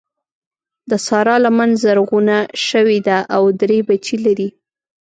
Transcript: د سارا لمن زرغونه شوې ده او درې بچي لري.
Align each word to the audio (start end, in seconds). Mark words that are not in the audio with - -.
د 0.89 0.91
سارا 1.05 1.35
لمن 1.43 1.71
زرغونه 1.83 2.37
شوې 2.67 2.99
ده 3.07 3.17
او 3.35 3.43
درې 3.61 3.79
بچي 3.87 4.17
لري. 4.25 4.49